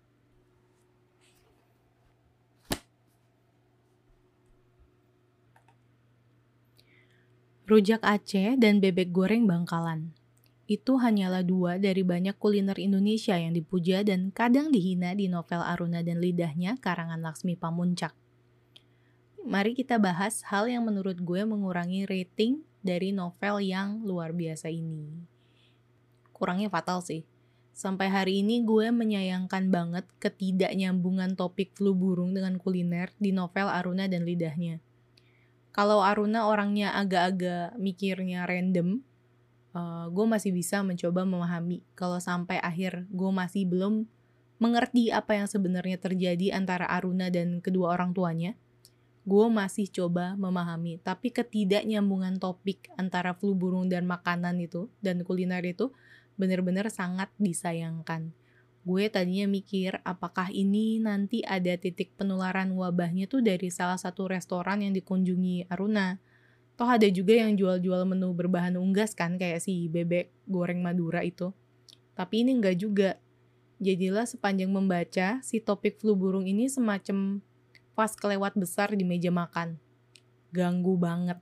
Rujak 7.63 8.03
Aceh 8.03 8.59
dan 8.59 8.83
bebek 8.83 9.15
goreng 9.15 9.47
Bangkalan. 9.47 10.11
Itu 10.67 10.99
hanyalah 10.99 11.47
dua 11.47 11.79
dari 11.79 12.03
banyak 12.03 12.35
kuliner 12.35 12.75
Indonesia 12.75 13.39
yang 13.39 13.55
dipuja 13.55 14.03
dan 14.03 14.35
kadang 14.35 14.67
dihina 14.67 15.15
di 15.15 15.31
novel 15.31 15.63
Aruna 15.63 16.03
dan 16.03 16.19
Lidahnya 16.19 16.75
karangan 16.83 17.23
Laksmi 17.23 17.55
Pamuncak. 17.55 18.11
Mari 19.47 19.79
kita 19.79 19.95
bahas 19.95 20.43
hal 20.51 20.67
yang 20.67 20.83
menurut 20.83 21.23
gue 21.23 21.39
mengurangi 21.47 22.03
rating 22.03 22.67
dari 22.83 23.15
novel 23.15 23.63
yang 23.63 24.03
luar 24.03 24.35
biasa 24.35 24.67
ini. 24.67 25.23
Kurangnya 26.35 26.67
fatal 26.67 26.99
sih. 26.99 27.23
Sampai 27.71 28.11
hari 28.11 28.43
ini 28.43 28.59
gue 28.67 28.91
menyayangkan 28.91 29.71
banget 29.71 30.03
ketidaknyambungan 30.19 31.39
topik 31.39 31.71
flu 31.79 31.95
burung 31.95 32.35
dengan 32.35 32.59
kuliner 32.59 33.07
di 33.23 33.31
novel 33.31 33.71
Aruna 33.71 34.11
dan 34.11 34.27
Lidahnya 34.27 34.83
kalau 35.73 36.05
Aruna 36.05 36.45
orangnya 36.45 36.93
agak-agak 36.93 37.73
mikirnya 37.81 38.45
random, 38.45 39.01
uh, 39.73 40.05
gue 40.13 40.25
masih 40.29 40.53
bisa 40.53 40.85
mencoba 40.85 41.25
memahami. 41.25 41.81
Kalau 41.97 42.21
sampai 42.21 42.61
akhir 42.61 43.09
gue 43.09 43.31
masih 43.33 43.65
belum 43.65 44.05
mengerti 44.61 45.09
apa 45.09 45.33
yang 45.33 45.49
sebenarnya 45.49 45.97
terjadi 45.97 46.53
antara 46.53 46.85
Aruna 46.85 47.33
dan 47.33 47.57
kedua 47.57 47.97
orang 47.97 48.13
tuanya, 48.13 48.53
gue 49.25 49.45
masih 49.49 49.89
coba 49.89 50.37
memahami. 50.37 51.01
Tapi 51.01 51.33
ketidaknyambungan 51.33 52.37
topik 52.37 52.93
antara 52.93 53.33
flu 53.33 53.57
burung 53.57 53.89
dan 53.89 54.05
makanan 54.05 54.61
itu, 54.61 54.93
dan 55.01 55.25
kuliner 55.25 55.65
itu, 55.65 55.89
benar-benar 56.37 56.85
sangat 56.93 57.33
disayangkan 57.41 58.29
gue 58.83 59.07
tadinya 59.07 59.47
mikir 59.47 60.03
apakah 60.03 60.51
ini 60.51 60.99
nanti 60.99 61.39
ada 61.47 61.71
titik 61.79 62.19
penularan 62.19 62.75
wabahnya 62.75 63.31
tuh 63.31 63.39
dari 63.39 63.71
salah 63.71 63.95
satu 63.95 64.27
restoran 64.27 64.83
yang 64.83 64.91
dikunjungi 64.91 65.71
Aruna. 65.71 66.19
Toh 66.75 66.89
ada 66.89 67.07
juga 67.07 67.39
yang 67.39 67.55
jual-jual 67.55 68.03
menu 68.03 68.35
berbahan 68.35 68.75
unggas 68.75 69.15
kan 69.15 69.39
kayak 69.39 69.63
si 69.63 69.87
bebek 69.87 70.35
goreng 70.51 70.83
Madura 70.83 71.23
itu. 71.23 71.55
Tapi 72.11 72.43
ini 72.43 72.59
enggak 72.59 72.77
juga. 72.77 73.11
Jadilah 73.83 74.23
sepanjang 74.23 74.71
membaca, 74.71 75.43
si 75.43 75.59
topik 75.59 75.99
flu 75.99 76.15
burung 76.15 76.47
ini 76.47 76.71
semacam 76.71 77.43
pas 77.93 78.11
kelewat 78.15 78.55
besar 78.55 78.95
di 78.95 79.03
meja 79.03 79.27
makan. 79.27 79.75
Ganggu 80.55 80.95
banget. 80.95 81.39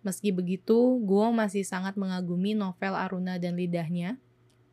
Meski 0.00 0.32
begitu, 0.32 1.00
gue 1.04 1.26
masih 1.32 1.64
sangat 1.64 1.96
mengagumi 1.96 2.56
novel 2.56 2.96
Aruna 2.96 3.36
dan 3.36 3.56
Lidahnya, 3.56 4.16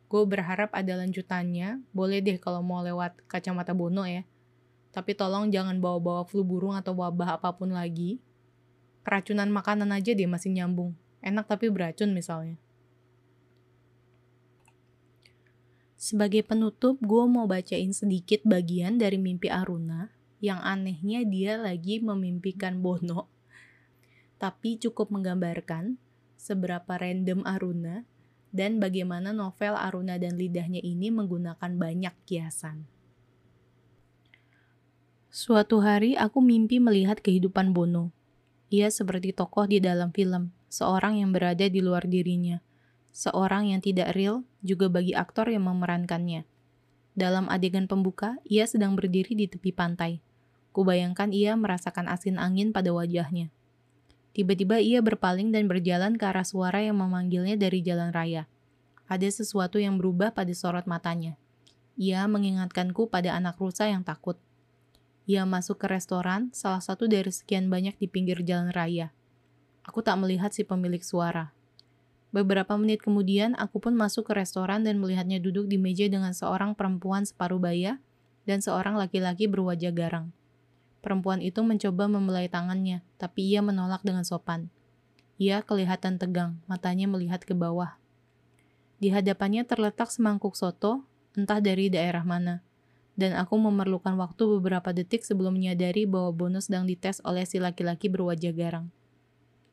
gue 0.08 0.22
berharap 0.24 0.72
ada 0.72 0.96
lanjutannya. 0.96 1.84
Boleh 1.92 2.24
deh 2.24 2.40
kalau 2.40 2.64
mau 2.64 2.80
lewat 2.80 3.20
kacamata 3.28 3.76
Bono 3.76 4.08
ya. 4.08 4.24
Tapi 4.88 5.12
tolong 5.12 5.52
jangan 5.52 5.78
bawa-bawa 5.78 6.24
flu 6.24 6.42
burung 6.42 6.72
atau 6.72 6.96
wabah 6.96 7.36
apa 7.36 7.52
pun 7.52 7.76
lagi. 7.76 8.18
Keracunan 9.04 9.52
makanan 9.52 9.92
aja 9.92 10.16
deh 10.16 10.26
masih 10.28 10.56
nyambung. 10.56 10.96
Enak 11.20 11.44
tapi 11.44 11.68
beracun 11.68 12.16
misalnya. 12.16 12.56
Sebagai 15.98 16.46
penutup, 16.46 16.96
gue 17.02 17.24
mau 17.26 17.44
bacain 17.50 17.90
sedikit 17.90 18.40
bagian 18.46 19.02
dari 19.02 19.18
mimpi 19.18 19.50
Aruna 19.50 20.14
yang 20.38 20.62
anehnya 20.62 21.26
dia 21.26 21.58
lagi 21.58 21.98
memimpikan 21.98 22.78
Bono. 22.78 23.26
Tapi 24.38 24.78
cukup 24.78 25.10
menggambarkan 25.10 25.98
seberapa 26.38 26.94
random 26.94 27.42
Aruna 27.42 28.06
dan 28.50 28.80
bagaimana 28.80 29.36
novel 29.36 29.76
Aruna 29.76 30.16
dan 30.16 30.40
Lidahnya 30.40 30.80
ini 30.80 31.12
menggunakan 31.12 31.72
banyak 31.76 32.14
kiasan. 32.24 32.88
Suatu 35.28 35.84
hari 35.84 36.16
aku 36.16 36.40
mimpi 36.40 36.80
melihat 36.80 37.20
kehidupan 37.20 37.76
Bono. 37.76 38.10
Ia 38.72 38.88
seperti 38.88 39.36
tokoh 39.36 39.68
di 39.68 39.80
dalam 39.80 40.12
film, 40.12 40.52
seorang 40.72 41.20
yang 41.20 41.32
berada 41.32 41.68
di 41.68 41.80
luar 41.80 42.08
dirinya, 42.08 42.60
seorang 43.12 43.72
yang 43.72 43.80
tidak 43.84 44.16
real 44.16 44.44
juga 44.64 44.88
bagi 44.88 45.12
aktor 45.12 45.48
yang 45.52 45.68
memerankannya. 45.68 46.44
Dalam 47.18 47.50
adegan 47.50 47.90
pembuka, 47.90 48.38
ia 48.46 48.64
sedang 48.64 48.94
berdiri 48.94 49.34
di 49.34 49.50
tepi 49.50 49.74
pantai. 49.74 50.22
Kubayangkan 50.70 51.34
ia 51.34 51.58
merasakan 51.58 52.06
asin 52.06 52.38
angin 52.38 52.70
pada 52.70 52.94
wajahnya. 52.94 53.50
Tiba-tiba 54.38 54.78
ia 54.78 55.02
berpaling 55.02 55.50
dan 55.50 55.66
berjalan 55.66 56.14
ke 56.14 56.22
arah 56.22 56.46
suara 56.46 56.78
yang 56.78 57.02
memanggilnya 57.02 57.58
dari 57.58 57.82
jalan 57.82 58.14
raya. 58.14 58.46
Ada 59.10 59.42
sesuatu 59.42 59.82
yang 59.82 59.98
berubah 59.98 60.30
pada 60.30 60.54
sorot 60.54 60.86
matanya. 60.86 61.34
Ia 61.98 62.22
mengingatkanku 62.30 63.10
pada 63.10 63.34
anak 63.34 63.58
rusa 63.58 63.90
yang 63.90 64.06
takut. 64.06 64.38
Ia 65.26 65.42
masuk 65.42 65.82
ke 65.82 65.90
restoran, 65.90 66.54
salah 66.54 66.78
satu 66.78 67.10
dari 67.10 67.34
sekian 67.34 67.66
banyak 67.66 67.98
di 67.98 68.06
pinggir 68.06 68.38
jalan 68.46 68.70
raya. 68.70 69.10
Aku 69.82 70.06
tak 70.06 70.14
melihat 70.22 70.54
si 70.54 70.62
pemilik 70.62 71.02
suara. 71.02 71.50
Beberapa 72.30 72.78
menit 72.78 73.02
kemudian, 73.02 73.58
aku 73.58 73.82
pun 73.82 73.98
masuk 73.98 74.30
ke 74.30 74.38
restoran 74.38 74.86
dan 74.86 75.02
melihatnya 75.02 75.42
duduk 75.42 75.66
di 75.66 75.82
meja 75.82 76.06
dengan 76.06 76.30
seorang 76.30 76.78
perempuan 76.78 77.26
separuh 77.26 77.58
baya 77.58 77.98
dan 78.46 78.62
seorang 78.62 78.94
laki-laki 78.94 79.50
berwajah 79.50 79.90
garang. 79.90 80.30
Perempuan 80.98 81.38
itu 81.38 81.62
mencoba 81.62 82.10
membelai 82.10 82.50
tangannya, 82.50 83.06
tapi 83.16 83.46
ia 83.46 83.62
menolak 83.62 84.02
dengan 84.02 84.26
sopan. 84.26 84.70
Ia 85.38 85.62
kelihatan 85.62 86.18
tegang, 86.18 86.58
matanya 86.66 87.06
melihat 87.06 87.46
ke 87.46 87.54
bawah. 87.54 87.94
Di 88.98 89.14
hadapannya 89.14 89.62
terletak 89.62 90.10
semangkuk 90.10 90.58
soto, 90.58 91.06
entah 91.38 91.62
dari 91.62 91.86
daerah 91.86 92.26
mana. 92.26 92.66
Dan 93.14 93.38
aku 93.38 93.54
memerlukan 93.54 94.18
waktu 94.18 94.58
beberapa 94.58 94.90
detik 94.90 95.22
sebelum 95.22 95.54
menyadari 95.54 96.06
bahwa 96.06 96.34
bonus 96.34 96.66
sedang 96.66 96.86
dites 96.86 97.22
oleh 97.22 97.46
si 97.46 97.62
laki-laki 97.62 98.10
berwajah 98.10 98.50
garang. 98.54 98.90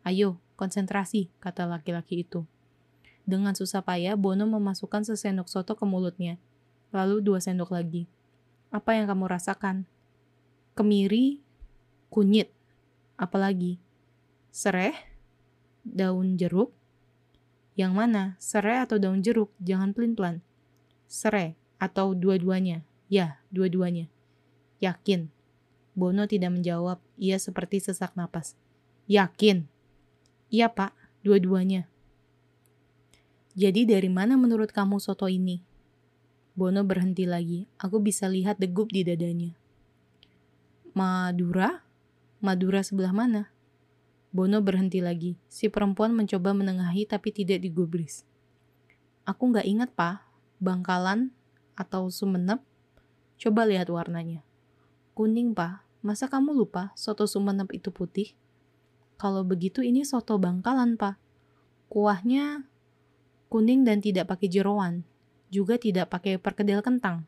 Ayo, 0.05 0.37
konsentrasi, 0.57 1.33
kata 1.41 1.65
laki-laki 1.65 2.21
itu. 2.21 2.45
Dengan 3.25 3.57
susah 3.57 3.81
payah, 3.81 4.13
Bono 4.13 4.45
memasukkan 4.45 5.01
sesendok 5.01 5.49
soto 5.49 5.73
ke 5.73 5.85
mulutnya. 5.85 6.37
Lalu 6.93 7.25
dua 7.25 7.41
sendok 7.41 7.73
lagi. 7.73 8.05
Apa 8.69 8.93
yang 8.93 9.09
kamu 9.09 9.25
rasakan? 9.25 9.89
Kemiri, 10.75 11.39
kunyit, 12.11 12.51
apalagi? 13.15 13.79
Sereh? 14.51 14.91
Daun 15.87 16.35
jeruk? 16.35 16.75
Yang 17.79 17.93
mana? 17.95 18.23
Serai 18.43 18.83
atau 18.83 18.99
daun 18.99 19.23
jeruk? 19.23 19.55
Jangan 19.63 19.95
pelin-pelan. 19.95 20.43
Serai 21.07 21.55
atau 21.79 22.11
dua-duanya? 22.11 22.83
Ya, 23.07 23.39
dua-duanya. 23.55 24.11
Yakin. 24.83 25.31
Bono 25.95 26.27
tidak 26.27 26.51
menjawab. 26.59 26.99
Ia 27.15 27.39
seperti 27.39 27.79
sesak 27.79 28.11
napas. 28.19 28.59
Yakin. 29.07 29.71
Iya, 30.51 30.75
Pak. 30.75 30.91
Dua-duanya. 31.23 31.87
Jadi 33.55 33.87
dari 33.87 34.11
mana 34.11 34.35
menurut 34.35 34.75
kamu 34.75 34.99
soto 34.99 35.31
ini? 35.31 35.63
Bono 36.51 36.83
berhenti 36.83 37.23
lagi. 37.23 37.63
Aku 37.79 38.03
bisa 38.03 38.27
lihat 38.27 38.59
degup 38.59 38.91
di 38.91 39.07
dadanya. 39.07 39.55
Madura? 40.95 41.83
Madura 42.39 42.79
sebelah 42.79 43.11
mana? 43.11 43.51
Bono 44.31 44.63
berhenti 44.63 45.03
lagi. 45.03 45.35
Si 45.51 45.67
perempuan 45.67 46.15
mencoba 46.15 46.55
menengahi 46.55 47.03
tapi 47.03 47.35
tidak 47.35 47.59
digubris. 47.59 48.23
Aku 49.27 49.51
nggak 49.51 49.67
ingat, 49.67 49.91
Pak. 49.91 50.23
Bangkalan 50.63 51.35
atau 51.75 52.07
Sumenep? 52.07 52.63
Coba 53.35 53.67
lihat 53.67 53.91
warnanya. 53.91 54.47
Kuning, 55.11 55.51
Pak. 55.51 55.83
Masa 55.99 56.31
kamu 56.31 56.55
lupa 56.55 56.95
soto 56.95 57.27
Sumenep 57.27 57.75
itu 57.75 57.91
putih? 57.91 58.31
Kalau 59.19 59.43
begitu 59.43 59.83
ini 59.83 60.07
soto 60.07 60.39
Bangkalan, 60.39 60.95
Pak. 60.95 61.19
Kuahnya 61.91 62.71
kuning 63.51 63.83
dan 63.83 63.99
tidak 63.99 64.31
pakai 64.31 64.47
jeroan. 64.47 65.03
Juga 65.51 65.75
tidak 65.75 66.07
pakai 66.07 66.39
perkedel 66.39 66.79
kentang. 66.79 67.27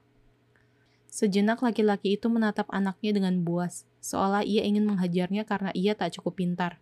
Sejenak 1.18 1.66
laki-laki 1.66 2.14
itu 2.14 2.30
menatap 2.30 2.70
anaknya 2.70 3.18
dengan 3.18 3.42
buas, 3.42 3.90
seolah 4.06 4.46
ia 4.46 4.62
ingin 4.62 4.86
menghajarnya 4.86 5.50
karena 5.50 5.74
ia 5.74 5.98
tak 5.98 6.14
cukup 6.14 6.38
pintar 6.38 6.78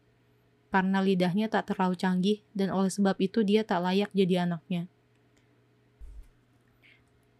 karena 0.75 0.99
lidahnya 0.99 1.47
tak 1.47 1.71
terlalu 1.71 1.95
canggih 1.95 2.43
dan 2.51 2.67
oleh 2.67 2.91
sebab 2.91 3.15
itu 3.23 3.47
dia 3.47 3.63
tak 3.63 3.79
layak 3.79 4.11
jadi 4.11 4.43
anaknya. 4.43 4.91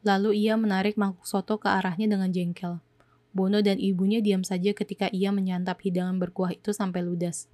Lalu 0.07 0.47
ia 0.47 0.55
menarik 0.55 0.95
mangkuk 0.95 1.27
soto 1.27 1.59
ke 1.59 1.67
arahnya 1.67 2.07
dengan 2.15 2.31
jengkel. 2.31 2.79
Bono 3.35 3.59
dan 3.59 3.75
ibunya 3.75 4.23
diam 4.23 4.47
saja 4.47 4.71
ketika 4.71 5.11
ia 5.11 5.35
menyantap 5.35 5.83
hidangan 5.83 6.15
berkuah 6.15 6.55
itu 6.55 6.71
sampai 6.71 7.03
ludas. 7.03 7.51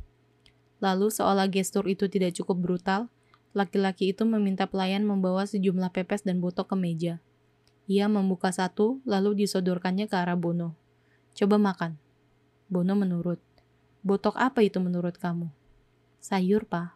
Lalu 0.78 1.10
seolah 1.10 1.50
gestur 1.50 1.90
itu 1.90 2.06
tidak 2.06 2.38
cukup 2.38 2.62
brutal, 2.62 3.10
laki-laki 3.58 4.14
itu 4.14 4.22
meminta 4.22 4.70
pelayan 4.70 5.02
membawa 5.02 5.50
sejumlah 5.50 5.90
pepes 5.90 6.22
dan 6.22 6.38
botok 6.38 6.70
ke 6.70 6.76
meja. 6.78 7.18
Ia 7.92 8.08
membuka 8.08 8.56
satu, 8.56 9.04
lalu 9.04 9.44
disodorkannya 9.44 10.08
ke 10.08 10.16
arah 10.16 10.40
Bono. 10.40 10.80
Coba 11.36 11.60
makan. 11.60 12.00
Bono 12.72 12.96
menurut. 12.96 13.44
Botok 14.00 14.40
apa 14.40 14.64
itu 14.64 14.80
menurut 14.80 15.20
kamu? 15.20 15.52
Sayur, 16.24 16.64
Pak. 16.64 16.96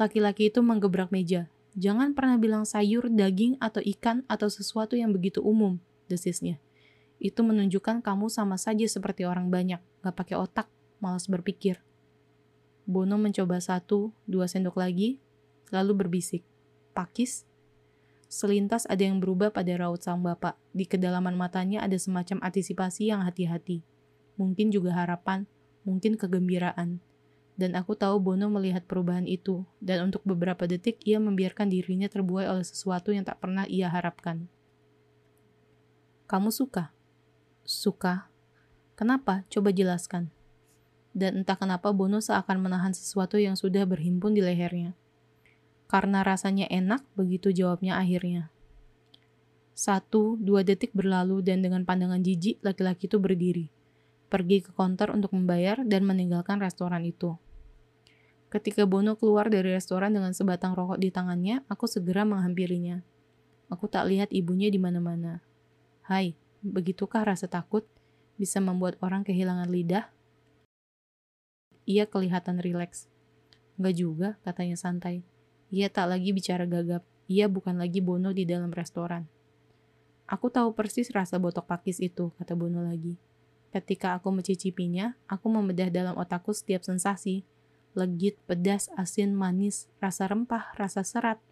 Laki-laki 0.00 0.48
itu 0.48 0.64
menggebrak 0.64 1.12
meja. 1.12 1.52
Jangan 1.76 2.16
pernah 2.16 2.40
bilang 2.40 2.64
sayur, 2.64 3.12
daging, 3.12 3.60
atau 3.60 3.84
ikan, 3.84 4.24
atau 4.24 4.48
sesuatu 4.48 4.96
yang 4.96 5.12
begitu 5.12 5.44
umum, 5.44 5.76
desisnya. 6.08 6.56
Itu 7.20 7.44
menunjukkan 7.44 8.00
kamu 8.00 8.32
sama 8.32 8.56
saja 8.56 8.88
seperti 8.88 9.28
orang 9.28 9.52
banyak, 9.52 9.84
gak 10.00 10.16
pakai 10.16 10.40
otak, 10.40 10.72
malas 10.96 11.28
berpikir. 11.28 11.84
Bono 12.88 13.20
mencoba 13.20 13.60
satu, 13.60 14.16
dua 14.24 14.48
sendok 14.48 14.80
lagi, 14.80 15.20
lalu 15.68 15.92
berbisik. 15.92 16.40
Pakis? 16.96 17.44
Selintas 18.26 18.84
ada 18.90 19.06
yang 19.06 19.22
berubah 19.22 19.54
pada 19.54 19.70
raut 19.78 20.02
sang 20.02 20.22
bapak. 20.22 20.58
Di 20.74 20.84
kedalaman 20.84 21.38
matanya 21.38 21.82
ada 21.86 21.94
semacam 21.94 22.42
antisipasi 22.42 23.10
yang 23.10 23.22
hati-hati. 23.22 23.86
Mungkin 24.36 24.74
juga 24.74 24.92
harapan, 24.92 25.46
mungkin 25.86 26.18
kegembiraan 26.18 27.00
dan 27.56 27.72
aku 27.72 27.96
tahu 27.96 28.20
Bono 28.20 28.52
melihat 28.52 28.84
perubahan 28.84 29.24
itu, 29.24 29.64
dan 29.80 30.12
untuk 30.12 30.20
beberapa 30.28 30.68
detik 30.68 31.00
ia 31.08 31.16
membiarkan 31.16 31.72
dirinya 31.72 32.04
terbuai 32.06 32.44
oleh 32.52 32.62
sesuatu 32.62 33.16
yang 33.16 33.24
tak 33.24 33.40
pernah 33.40 33.64
ia 33.64 33.88
harapkan. 33.88 34.44
Kamu 36.28 36.52
suka? 36.52 36.92
Suka. 37.64 38.28
Kenapa? 38.92 39.48
Coba 39.48 39.72
jelaskan. 39.72 40.28
Dan 41.16 41.42
entah 41.42 41.56
kenapa 41.56 41.96
Bono 41.96 42.20
seakan 42.20 42.60
menahan 42.60 42.92
sesuatu 42.92 43.40
yang 43.40 43.56
sudah 43.56 43.88
berhimpun 43.88 44.36
di 44.36 44.44
lehernya. 44.44 44.92
Karena 45.86 46.26
rasanya 46.26 46.66
enak, 46.66 47.06
begitu 47.14 47.54
jawabnya 47.54 47.98
akhirnya. 47.98 48.50
Satu, 49.76 50.40
dua 50.40 50.64
detik 50.64 50.90
berlalu 50.96 51.44
dan 51.44 51.60
dengan 51.62 51.84
pandangan 51.84 52.24
jijik, 52.24 52.58
laki-laki 52.64 53.06
itu 53.06 53.20
berdiri. 53.20 53.66
Pergi 54.26 54.64
ke 54.64 54.72
konter 54.74 55.12
untuk 55.12 55.36
membayar 55.36 55.84
dan 55.84 56.02
meninggalkan 56.02 56.58
restoran 56.58 57.06
itu. 57.06 57.38
Ketika 58.48 58.88
Bono 58.88 59.20
keluar 59.20 59.52
dari 59.52 59.74
restoran 59.74 60.16
dengan 60.16 60.32
sebatang 60.32 60.72
rokok 60.72 60.96
di 60.96 61.12
tangannya, 61.12 61.60
aku 61.68 61.84
segera 61.84 62.24
menghampirinya. 62.24 63.04
Aku 63.68 63.84
tak 63.84 64.08
lihat 64.08 64.32
ibunya 64.32 64.72
di 64.72 64.80
mana-mana. 64.80 65.44
Hai, 66.06 66.38
begitukah 66.62 67.26
rasa 67.26 67.44
takut 67.44 67.84
bisa 68.40 68.62
membuat 68.62 68.96
orang 69.04 69.26
kehilangan 69.26 69.68
lidah? 69.68 70.08
Ia 71.84 72.08
kelihatan 72.08 72.62
rileks. 72.64 73.12
Enggak 73.76 73.94
juga, 73.94 74.28
katanya 74.40 74.80
santai. 74.80 75.35
Ia 75.74 75.90
tak 75.90 76.14
lagi 76.14 76.30
bicara 76.30 76.62
gagap. 76.62 77.02
Ia 77.26 77.50
bukan 77.50 77.74
lagi 77.74 77.98
Bono 77.98 78.30
di 78.30 78.46
dalam 78.46 78.70
restoran. 78.70 79.26
Aku 80.26 80.50
tahu 80.50 80.74
persis 80.74 81.10
rasa 81.10 81.38
botok 81.38 81.66
pakis 81.66 81.98
itu, 81.98 82.30
kata 82.38 82.54
Bono 82.54 82.86
lagi. 82.86 83.18
Ketika 83.74 84.14
aku 84.14 84.30
mencicipinya, 84.30 85.18
aku 85.26 85.50
membedah 85.50 85.90
dalam 85.90 86.14
otakku 86.18 86.54
setiap 86.54 86.86
sensasi, 86.86 87.42
legit, 87.98 88.38
pedas, 88.46 88.90
asin, 88.94 89.34
manis, 89.34 89.90
rasa 89.98 90.30
rempah, 90.30 90.70
rasa 90.78 91.02
serat. 91.02 91.42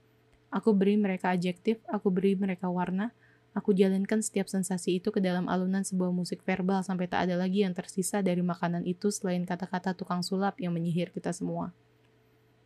Aku 0.54 0.70
beri 0.70 0.94
mereka 0.94 1.34
adjektif, 1.34 1.82
aku 1.90 2.14
beri 2.14 2.38
mereka 2.38 2.70
warna, 2.70 3.10
aku 3.50 3.74
jalankan 3.74 4.22
setiap 4.22 4.46
sensasi 4.46 5.02
itu 5.02 5.10
ke 5.10 5.18
dalam 5.18 5.50
alunan 5.50 5.82
sebuah 5.82 6.14
musik 6.14 6.46
verbal 6.46 6.82
sampai 6.86 7.10
tak 7.10 7.26
ada 7.26 7.34
lagi 7.34 7.66
yang 7.66 7.74
tersisa 7.74 8.22
dari 8.22 8.42
makanan 8.42 8.86
itu 8.86 9.10
selain 9.10 9.42
kata-kata 9.42 9.98
tukang 9.98 10.22
sulap 10.22 10.58
yang 10.62 10.70
menyihir 10.70 11.10
kita 11.10 11.34
semua. 11.34 11.74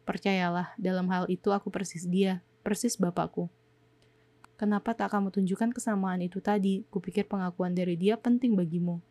Percayalah, 0.08 0.72
dalam 0.80 1.04
hal 1.12 1.28
itu 1.28 1.52
aku 1.52 1.68
persis 1.68 2.08
dia, 2.08 2.40
persis 2.64 2.96
bapakku. 2.96 3.52
Kenapa 4.56 4.96
tak 4.96 5.12
kamu 5.12 5.28
tunjukkan 5.28 5.76
kesamaan 5.76 6.24
itu 6.24 6.40
tadi? 6.40 6.88
Kupikir 6.88 7.28
pengakuan 7.28 7.76
dari 7.76 7.92
dia 7.92 8.16
penting 8.16 8.56
bagimu. 8.56 9.04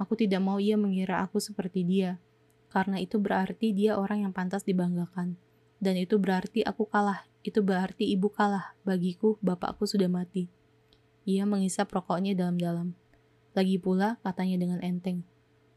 Aku 0.00 0.16
tidak 0.16 0.40
mau 0.40 0.56
ia 0.56 0.80
mengira 0.80 1.20
aku 1.20 1.44
seperti 1.44 1.84
dia, 1.84 2.16
karena 2.72 3.04
itu 3.04 3.20
berarti 3.20 3.76
dia 3.76 4.00
orang 4.00 4.24
yang 4.24 4.32
pantas 4.32 4.64
dibanggakan. 4.64 5.36
Dan 5.76 6.00
itu 6.00 6.16
berarti 6.16 6.64
aku 6.64 6.88
kalah, 6.88 7.28
itu 7.44 7.60
berarti 7.60 8.08
ibu 8.08 8.32
kalah, 8.32 8.72
bagiku 8.80 9.36
bapakku 9.44 9.84
sudah 9.84 10.08
mati. 10.08 10.48
Ia 11.28 11.44
mengisap 11.44 11.92
rokoknya 11.92 12.32
dalam-dalam. 12.32 12.96
Lagi 13.52 13.76
pula, 13.76 14.16
katanya 14.24 14.56
dengan 14.56 14.80
enteng, 14.80 15.28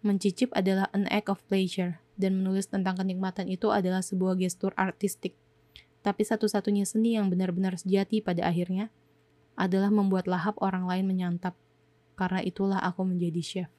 mencicip 0.07 0.55
adalah 0.55 0.87
an 0.95 1.03
act 1.11 1.27
of 1.27 1.43
pleasure, 1.51 1.99
dan 2.17 2.41
menulis 2.41 2.67
tentang 2.67 2.97
kenikmatan 2.97 3.45
itu 3.47 3.69
adalah 3.69 4.01
sebuah 4.01 4.35
gestur 4.41 4.73
artistik. 4.73 5.37
Tapi 6.01 6.21
satu-satunya 6.25 6.83
seni 6.83 7.15
yang 7.15 7.29
benar-benar 7.29 7.77
sejati 7.77 8.19
pada 8.19 8.49
akhirnya 8.49 8.89
adalah 9.53 9.93
membuat 9.93 10.25
lahap 10.25 10.57
orang 10.61 10.89
lain 10.89 11.05
menyantap. 11.05 11.53
Karena 12.17 12.41
itulah 12.41 12.81
aku 12.81 13.05
menjadi 13.05 13.41
chef. 13.45 13.69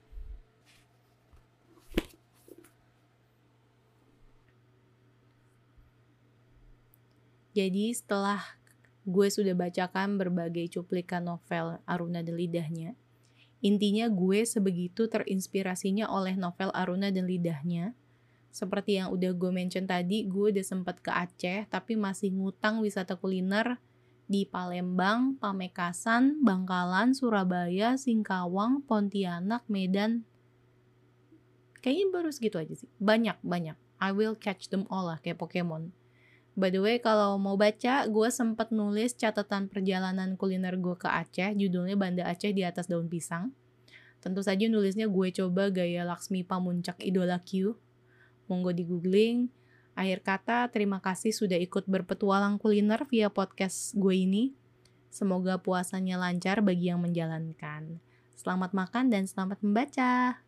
Jadi 7.59 7.91
setelah 7.91 8.39
gue 9.03 9.27
sudah 9.27 9.51
bacakan 9.59 10.15
berbagai 10.15 10.79
cuplikan 10.79 11.27
novel 11.27 11.83
Aruna 11.91 12.23
dan 12.23 12.39
Lidahnya, 12.39 12.95
intinya 13.59 14.07
gue 14.07 14.47
sebegitu 14.47 15.11
terinspirasinya 15.11 16.07
oleh 16.07 16.39
novel 16.39 16.71
Aruna 16.71 17.11
dan 17.11 17.27
Lidahnya. 17.27 17.99
Seperti 18.49 18.99
yang 18.99 19.13
udah 19.13 19.31
gue 19.37 19.51
mention 19.53 19.85
tadi, 19.85 20.25
gue 20.25 20.51
udah 20.51 20.65
sempat 20.65 20.99
ke 20.99 21.13
Aceh, 21.13 21.69
tapi 21.69 21.95
masih 21.95 22.35
ngutang 22.35 22.81
wisata 22.81 23.15
kuliner 23.15 23.79
di 24.29 24.45
Palembang, 24.45 25.41
Pamekasan, 25.41 26.45
Bangkalan, 26.45 27.17
Surabaya, 27.17 27.97
Singkawang, 27.97 28.85
Pontianak, 28.85 29.65
Medan. 29.73 30.29
Kayaknya 31.81 32.07
baru 32.13 32.29
segitu 32.29 32.61
aja 32.61 32.75
sih. 32.77 32.91
Banyak, 33.01 33.41
banyak. 33.41 33.79
I 33.99 34.11
will 34.13 34.37
catch 34.37 34.69
them 34.69 34.85
all 34.93 35.09
lah, 35.09 35.19
kayak 35.25 35.41
Pokemon. 35.41 35.91
By 36.59 36.75
the 36.75 36.83
way, 36.83 36.99
kalau 36.99 37.39
mau 37.39 37.55
baca, 37.55 38.03
gue 38.11 38.29
sempat 38.35 38.75
nulis 38.75 39.15
catatan 39.15 39.71
perjalanan 39.71 40.35
kuliner 40.35 40.75
gue 40.75 40.99
ke 40.99 41.07
Aceh, 41.07 41.55
judulnya 41.55 41.95
Banda 41.95 42.27
Aceh 42.27 42.51
di 42.51 42.67
atas 42.67 42.91
daun 42.91 43.07
pisang. 43.07 43.55
Tentu 44.19 44.43
saja 44.43 44.67
nulisnya 44.67 45.07
gue 45.07 45.31
coba 45.31 45.71
gaya 45.71 46.03
Laksmi 46.03 46.43
Pamuncak 46.43 46.99
Idola 46.99 47.39
Q. 47.39 47.79
Monggo 48.49 48.73
di 48.73 48.83
googling. 48.89 49.53
Akhir 49.93 50.25
kata, 50.25 50.73
terima 50.73 50.99
kasih 50.99 51.31
sudah 51.37 51.61
ikut 51.61 51.85
berpetualang 51.85 52.57
kuliner 52.57 53.05
via 53.07 53.29
podcast 53.29 53.95
gue 53.95 54.15
ini. 54.15 54.57
Semoga 55.13 55.61
puasanya 55.61 56.17
lancar 56.17 56.65
bagi 56.65 56.89
yang 56.89 57.05
menjalankan. 57.05 58.01
Selamat 58.39 58.73
makan 58.73 59.11
dan 59.11 59.27
selamat 59.27 59.61
membaca. 59.61 60.48